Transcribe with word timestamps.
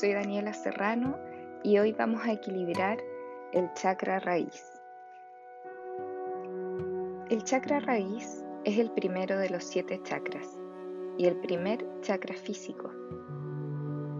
soy 0.00 0.14
Daniela 0.14 0.54
Serrano 0.54 1.18
y 1.62 1.76
hoy 1.76 1.92
vamos 1.92 2.24
a 2.24 2.32
equilibrar 2.32 2.96
el 3.52 3.70
chakra 3.74 4.18
raíz. 4.18 4.80
El 7.28 7.44
chakra 7.44 7.80
raíz 7.80 8.42
es 8.64 8.78
el 8.78 8.90
primero 8.92 9.38
de 9.38 9.50
los 9.50 9.62
siete 9.62 10.00
chakras 10.02 10.58
y 11.18 11.26
el 11.26 11.36
primer 11.36 11.84
chakra 12.00 12.34
físico. 12.34 12.90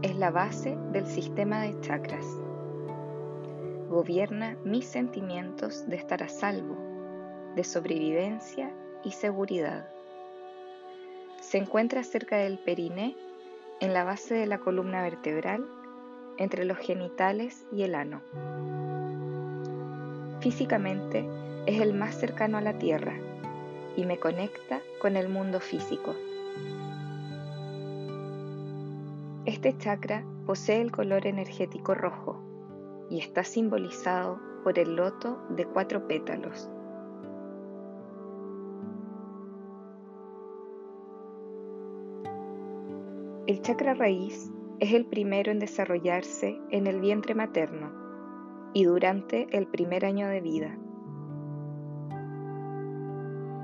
Es 0.03 0.15
la 0.16 0.30
base 0.30 0.77
del 0.93 1.07
sistema 1.07 1.62
de 1.62 1.81
chakras. 1.81 2.27
Gobierna 3.89 4.59
mis 4.62 4.85
sentimientos 4.85 5.89
de 5.89 5.97
estar 5.97 6.23
a 6.23 6.29
salvo, 6.29 6.77
de 7.57 7.65
sobrevivencia 7.65 8.71
y 9.03 9.12
seguridad. 9.12 9.89
Se 11.41 11.56
encuentra 11.56 12.05
cerca 12.05 12.37
del 12.37 12.59
periné 12.59 13.17
en 13.80 13.95
la 13.95 14.05
base 14.05 14.34
de 14.34 14.47
la 14.47 14.59
columna 14.59 15.02
vertebral, 15.02 15.66
entre 16.37 16.65
los 16.65 16.79
genitales 16.79 17.66
y 17.73 17.83
el 17.83 17.95
ano. 17.95 18.20
Físicamente 20.41 21.29
es 21.66 21.80
el 21.80 21.95
más 21.95 22.15
cercano 22.15 22.59
a 22.59 22.61
la 22.61 22.79
Tierra 22.79 23.15
y 23.97 24.05
me 24.05 24.19
conecta 24.19 24.80
con 25.01 25.16
el 25.16 25.29
mundo 25.29 25.61
físico. 25.61 26.15
Este 29.47 29.77
chakra 29.77 30.25
posee 30.47 30.81
el 30.81 30.92
color 30.92 31.27
energético 31.27 31.95
rojo 31.95 32.42
y 33.11 33.19
está 33.19 33.45
simbolizado 33.45 34.39
por 34.62 34.78
el 34.78 34.97
loto 34.97 35.42
de 35.51 35.65
cuatro 35.67 36.06
pétalos 36.06 36.70
El 43.51 43.62
chakra 43.62 43.95
raíz 43.95 44.48
es 44.79 44.93
el 44.93 45.06
primero 45.06 45.51
en 45.51 45.59
desarrollarse 45.59 46.61
en 46.70 46.87
el 46.87 47.01
vientre 47.01 47.34
materno 47.34 47.91
y 48.75 48.84
durante 48.84 49.48
el 49.51 49.67
primer 49.67 50.05
año 50.05 50.29
de 50.29 50.41
vida. 50.41 50.79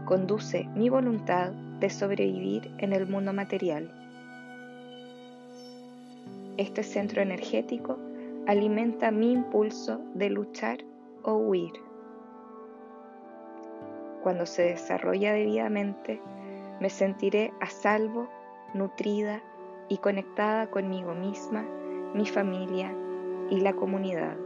Conduce 0.05 0.65
mi 0.75 0.89
voluntad 0.89 1.53
de 1.53 1.89
sobrevivir 1.89 2.69
en 2.79 2.95
el 2.95 3.07
mundo 3.07 3.33
material. 3.33 3.89
Este 6.57 6.83
centro 6.83 7.23
energético 7.23 7.97
alimenta 8.49 9.13
mi 9.13 9.31
impulso 9.31 10.01
de 10.15 10.31
luchar 10.31 10.79
o 11.23 11.35
huir. 11.35 11.75
Cuando 14.25 14.47
se 14.47 14.63
desarrolla 14.63 15.33
debidamente, 15.33 16.21
me 16.81 16.91
sentiré 16.91 17.53
a 17.61 17.67
salvo, 17.67 18.29
nutrida 18.75 19.45
y 19.89 19.99
conectada 19.99 20.71
conmigo 20.71 21.15
misma, 21.15 21.65
mi 22.15 22.27
familia 22.27 22.95
y 23.51 23.61
la 23.61 23.75
comunidad. 23.75 24.37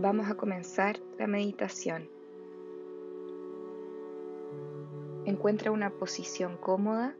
Vamos 0.00 0.30
a 0.30 0.36
comenzar 0.36 1.00
la 1.18 1.26
meditación. 1.26 2.08
Encuentra 5.24 5.72
una 5.72 5.90
posición 5.90 6.56
cómoda 6.56 7.16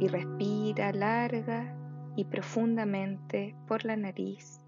y 0.00 0.08
respira 0.08 0.92
larga 0.92 1.76
y 2.16 2.24
profundamente 2.24 3.54
por 3.68 3.84
la 3.84 3.96
nariz 3.96 4.60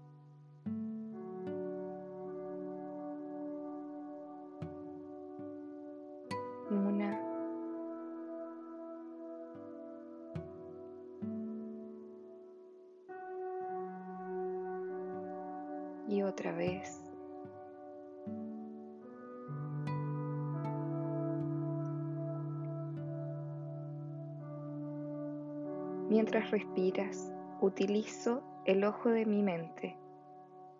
Mientras 26.13 26.51
respiras, 26.51 27.31
utilizo 27.59 28.43
el 28.65 28.83
ojo 28.83 29.09
de 29.09 29.25
mi 29.25 29.41
mente 29.41 29.97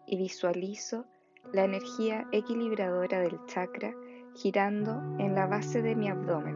y 0.06 0.16
visualizo 0.16 1.08
la 1.52 1.64
energía 1.64 2.28
equilibradora 2.32 3.20
del 3.20 3.44
chakra 3.48 3.96
girando 4.36 5.02
en 5.18 5.34
la 5.34 5.48
base 5.48 5.82
de 5.82 5.96
mi 5.96 6.08
abdomen. 6.08 6.56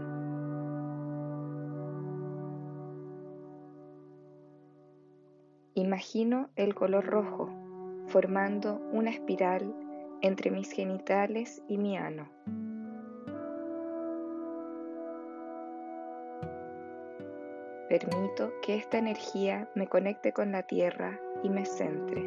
Imagino 5.73 6.51
el 6.55 6.75
color 6.75 7.03
rojo 7.03 7.49
formando 8.05 8.79
una 8.91 9.09
espiral 9.09 9.73
entre 10.21 10.51
mis 10.51 10.71
genitales 10.71 11.63
y 11.67 11.79
mi 11.79 11.97
ano. 11.97 12.29
Permito 17.89 18.51
que 18.61 18.75
esta 18.75 18.97
energía 18.97 19.69
me 19.73 19.87
conecte 19.87 20.33
con 20.33 20.51
la 20.51 20.63
tierra 20.63 21.19
y 21.43 21.49
me 21.49 21.65
centre. 21.65 22.21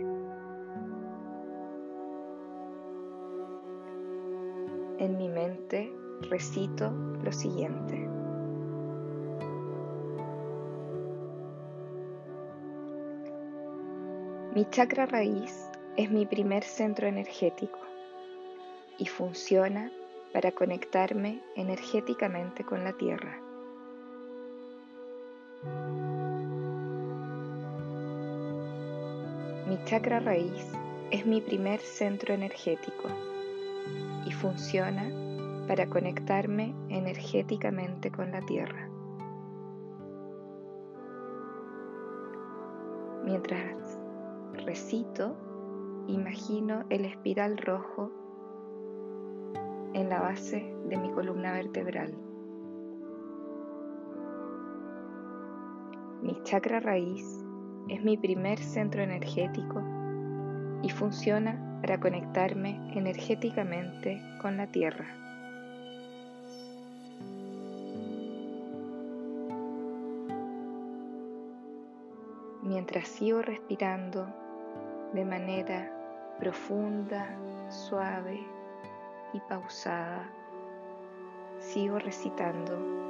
En 4.98 5.16
mi 5.16 5.28
mente 5.28 5.92
recito 6.30 6.90
lo 6.90 7.32
siguiente. 7.32 8.08
Mi 14.54 14.64
chakra 14.70 15.06
raíz 15.06 15.70
es 15.96 16.10
mi 16.10 16.26
primer 16.26 16.64
centro 16.64 17.06
energético 17.06 17.78
y 18.98 19.06
funciona 19.06 19.92
para 20.32 20.52
conectarme 20.52 21.40
energéticamente 21.56 22.64
con 22.64 22.84
la 22.84 22.92
Tierra. 22.92 23.49
Mi 29.68 29.78
chakra 29.84 30.20
raíz 30.20 30.72
es 31.10 31.26
mi 31.26 31.40
primer 31.40 31.80
centro 31.80 32.32
energético 32.32 33.08
y 34.24 34.32
funciona 34.32 35.04
para 35.68 35.88
conectarme 35.88 36.74
energéticamente 36.88 38.10
con 38.10 38.32
la 38.32 38.40
Tierra. 38.40 38.88
Mientras 43.24 44.00
recito 44.64 45.36
imagino 46.08 46.84
el 46.88 47.04
espiral 47.04 47.58
rojo 47.58 48.10
en 49.92 50.08
la 50.08 50.20
base 50.20 50.74
de 50.88 50.96
mi 50.96 51.10
columna 51.12 51.52
vertebral. 51.52 52.29
Mi 56.22 56.36
chakra 56.42 56.80
raíz 56.80 57.24
es 57.88 58.02
mi 58.02 58.18
primer 58.18 58.58
centro 58.58 59.02
energético 59.02 59.82
y 60.82 60.90
funciona 60.90 61.78
para 61.80 61.98
conectarme 61.98 62.92
energéticamente 62.94 64.20
con 64.42 64.58
la 64.58 64.66
tierra. 64.66 65.06
Mientras 72.62 73.08
sigo 73.08 73.40
respirando 73.40 74.28
de 75.14 75.24
manera 75.24 75.90
profunda, 76.38 77.34
suave 77.70 78.40
y 79.32 79.40
pausada, 79.48 80.30
sigo 81.58 81.98
recitando 81.98 83.09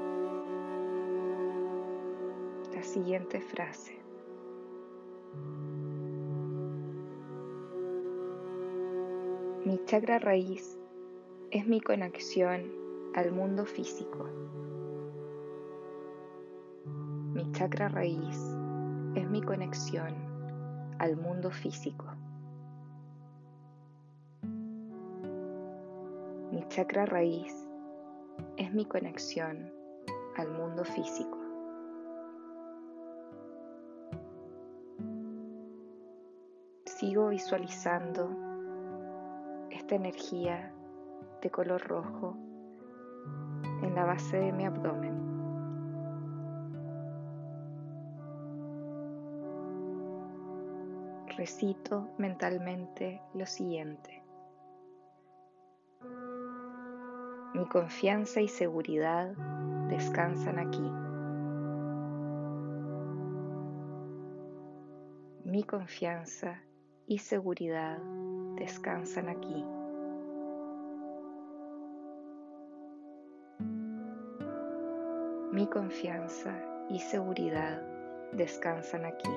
siguiente 2.90 3.40
frase. 3.40 3.96
Mi 9.64 9.78
chakra 9.84 10.19
raíz 10.19 10.76
es 11.52 11.69
mi 11.69 11.81
conexión 11.81 12.72
al 13.14 13.31
mundo 13.31 13.64
físico. 13.64 14.28
Mi 17.32 17.52
chakra 17.52 17.88
raíz 17.88 18.37
es 19.14 19.31
mi 19.31 19.40
conexión 19.40 20.12
al 20.98 21.16
mundo 21.16 21.52
físico. 21.52 22.06
Mi 26.50 26.66
chakra 26.66 27.06
raíz 27.06 27.54
es 28.56 28.72
mi 28.72 28.84
conexión 28.84 29.72
al 30.37 30.50
mundo 30.50 30.84
físico. 30.84 31.39
Sigo 37.11 37.27
visualizando 37.27 38.31
esta 39.69 39.97
energía 39.97 40.73
de 41.43 41.51
color 41.51 41.83
rojo 41.89 42.37
en 43.83 43.97
la 43.97 44.05
base 44.05 44.37
de 44.37 44.53
mi 44.53 44.65
abdomen. 44.65 45.19
Recito 51.37 52.11
mentalmente 52.17 53.21
lo 53.35 53.45
siguiente. 53.45 54.23
Mi 57.55 57.67
confianza 57.67 58.41
y 58.41 58.47
seguridad 58.47 59.33
descansan 59.89 60.61
aquí. 60.61 60.93
Mi 65.43 65.65
confianza 65.65 66.62
y 67.11 67.19
seguridad 67.19 67.99
descansan 68.55 69.29
aquí. 69.29 69.65
Mi 75.51 75.67
confianza 75.67 76.55
y 76.89 77.01
seguridad 77.01 77.83
descansan 78.31 79.07
aquí. 79.07 79.29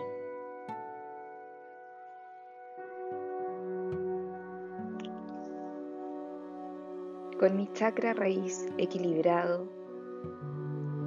Con 7.39 7.57
mi 7.57 7.73
chakra 7.73 8.13
raíz 8.13 8.67
equilibrado, 8.77 9.67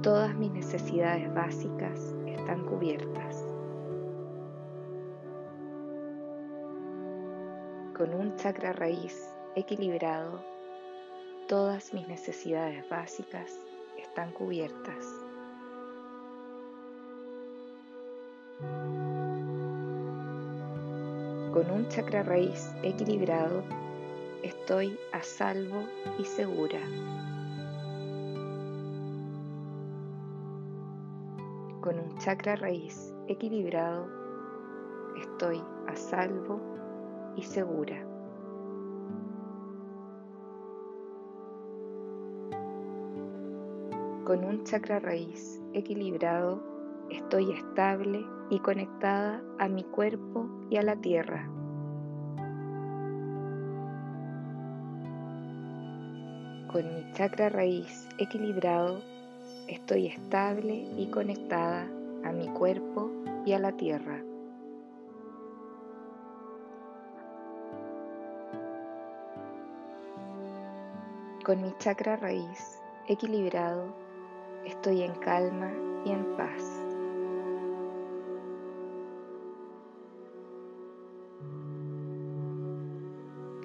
todas 0.03 0.35
mis 0.35 0.51
necesidades 0.51 1.33
básicas 1.33 2.13
están 2.25 2.65
cubiertas. 2.65 3.46
Con 7.97 8.13
un 8.13 8.35
chakra 8.35 8.73
raíz 8.73 9.27
equilibrado, 9.55 10.39
todas 11.47 11.95
mis 11.95 12.07
necesidades 12.07 12.87
básicas 12.89 13.51
están 13.97 14.31
cubiertas. 14.33 15.03
Con 21.51 21.71
un 21.71 21.87
chakra 21.89 22.21
raíz 22.21 22.71
equilibrado, 22.83 23.63
estoy 24.43 24.95
a 25.11 25.23
salvo 25.23 25.81
y 26.19 26.25
segura. 26.25 26.81
Con 31.81 31.97
un 31.97 32.15
chakra 32.19 32.57
raíz 32.57 33.11
equilibrado, 33.27 34.07
estoy 35.19 35.63
a 35.87 35.95
salvo 35.95 36.76
y 37.37 37.43
segura. 37.43 38.03
Con 44.25 44.43
un 44.43 44.63
chakra 44.65 44.99
raíz 44.99 45.61
equilibrado, 45.73 46.61
estoy 47.09 47.53
estable 47.53 48.25
y 48.49 48.59
conectada 48.59 49.41
a 49.59 49.69
mi 49.69 49.83
cuerpo 49.83 50.49
y 50.69 50.75
a 50.75 50.81
la 50.81 50.97
tierra. 50.97 51.47
Con 56.71 56.93
mi 56.93 57.13
chakra 57.13 57.47
raíz 57.47 58.09
equilibrado, 58.17 58.99
estoy 59.69 60.07
estable 60.07 60.85
y 60.97 61.07
conectada 61.09 61.87
a 62.25 62.31
mi 62.33 62.47
cuerpo 62.47 63.09
y 63.45 63.53
a 63.53 63.59
la 63.59 63.71
tierra. 63.77 64.21
Con 71.47 71.61
mi 71.61 71.73
chakra 71.77 72.17
raíz 72.17 72.77
equilibrado, 73.07 73.95
estoy 74.65 75.03
en 75.03 75.15
calma 75.15 75.71
y 76.03 76.11
en 76.11 76.35
paz. 76.35 76.61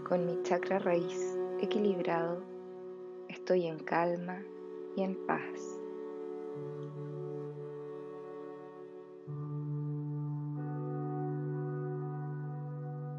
Con 0.08 0.26
mi 0.26 0.40
chakra 0.44 0.79
raíz 0.79 1.37
equilibrado, 1.61 2.44
estoy 3.29 3.67
en 3.67 3.81
calma 3.81 4.38
y 4.94 5.02
en 5.02 5.17
paz. 5.26 5.81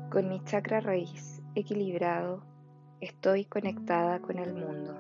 Con 0.10 0.30
mi 0.30 0.42
chakra 0.46 0.80
raíz 0.80 1.42
equilibrado, 1.54 2.53
estoy 3.04 3.44
conectada 3.44 4.22
con 4.22 4.40
el 4.40 4.54
mundo. 4.54 4.96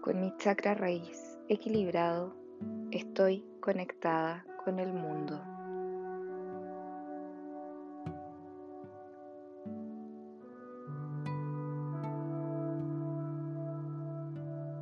Con 0.00 0.20
mi 0.20 0.32
chakra 0.36 0.74
raíz 0.74 1.36
equilibrado, 1.48 2.32
estoy 2.92 3.44
conectada 3.60 4.44
con 4.64 4.78
el 4.78 4.92
mundo. 4.92 5.42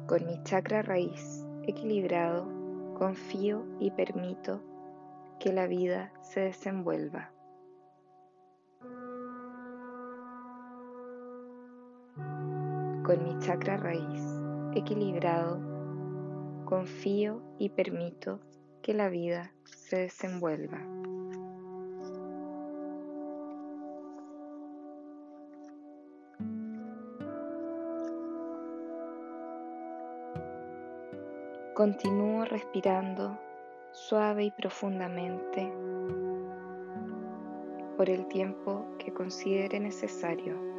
Con 0.07 0.27
mi 0.27 0.43
chakra 0.43 0.83
raíz 0.83 1.47
equilibrado, 1.63 2.47
confío 2.99 3.65
y 3.79 3.91
permito 3.93 4.70
que 5.41 5.55
la 5.55 5.67
vida 5.67 6.13
se 6.21 6.41
desenvuelva. 6.41 7.33
Con 13.03 13.25
mi 13.25 13.39
chakra 13.39 13.79
raíz 13.79 14.23
equilibrado, 14.75 15.59
confío 16.67 17.43
y 17.59 17.71
permito 17.71 18.39
que 18.83 18.93
la 18.93 19.09
vida 19.09 19.51
se 19.65 20.01
desenvuelva. 20.03 20.79
Continúo 31.75 32.45
respirando 32.45 33.39
suave 34.09 34.45
y 34.45 34.51
profundamente 34.51 35.71
por 37.99 38.09
el 38.09 38.27
tiempo 38.29 38.87
que 38.99 39.13
considere 39.13 39.79
necesario. 39.79 40.71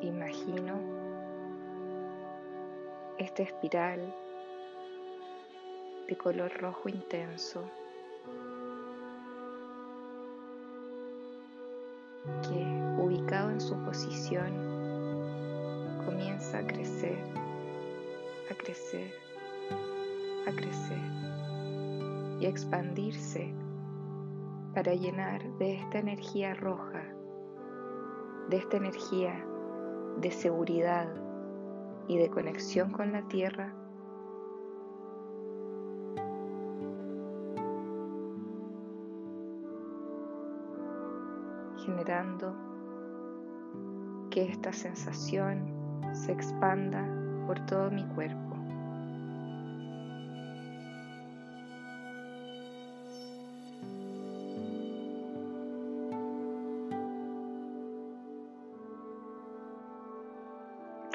imagino 0.00 0.80
esta 3.18 3.44
espiral 3.44 4.12
de 6.08 6.16
color 6.16 6.52
rojo 6.60 6.88
intenso 6.88 7.62
que 12.42 12.81
ubicado 13.12 13.50
en 13.50 13.60
su 13.60 13.76
posición 13.84 14.50
comienza 16.06 16.58
a 16.58 16.66
crecer, 16.66 17.18
a 18.50 18.54
crecer, 18.54 19.12
a 20.48 20.52
crecer 20.52 20.98
y 22.40 22.46
a 22.46 22.48
expandirse 22.48 23.52
para 24.74 24.94
llenar 24.94 25.42
de 25.58 25.74
esta 25.74 25.98
energía 25.98 26.54
roja, 26.54 27.04
de 28.48 28.56
esta 28.56 28.78
energía 28.78 29.44
de 30.18 30.30
seguridad 30.30 31.08
y 32.08 32.16
de 32.16 32.30
conexión 32.30 32.92
con 32.92 33.12
la 33.12 33.28
tierra, 33.28 33.74
generando 41.84 42.71
que 44.32 44.44
esta 44.44 44.72
sensación 44.72 45.62
se 46.14 46.32
expanda 46.32 47.06
por 47.46 47.60
todo 47.66 47.90
mi 47.90 48.02
cuerpo. 48.14 48.38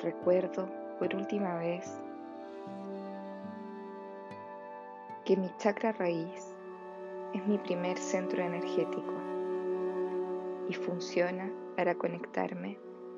recuerdo 0.03 0.69
por 0.99 1.13
última 1.15 1.57
vez 1.57 1.99
que 5.25 5.35
mi 5.35 5.49
chakra 5.57 5.91
raíz 5.91 6.55
es 7.33 7.45
mi 7.47 7.57
primer 7.57 7.97
centro 7.97 8.41
energético 8.41 9.13
y 10.69 10.73
funciona 10.75 11.51
para 11.75 11.95
conectarme 11.95 12.77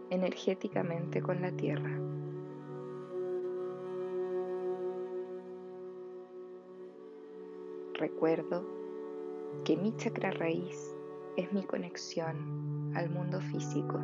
energéticamente 0.10 1.22
con 1.22 1.42
la 1.42 1.52
tierra. 1.52 1.92
Recuerdo 7.94 8.66
que 9.66 9.76
mi 9.76 9.96
chakra 9.98 10.32
raíz 10.32 10.96
es 11.36 11.52
mi 11.52 11.64
conexión 11.64 12.94
al 12.96 13.10
mundo 13.10 13.42
físico. 13.42 14.00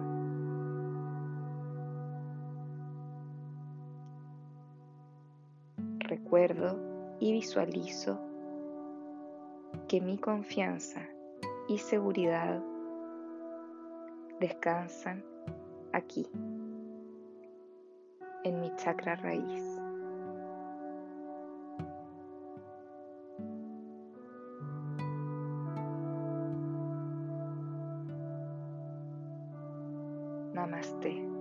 Recuerdo 5.99 6.77
y 7.19 7.31
visualizo 7.31 8.19
que 9.87 10.01
mi 10.01 10.17
confianza 10.17 11.01
y 11.67 11.77
seguridad 11.77 12.61
descansan 14.39 15.23
aquí, 15.95 16.27
en 18.43 18.59
mi 18.59 18.69
chakra 18.75 19.15
raíz. 19.15 19.63
Namaste. 30.53 31.34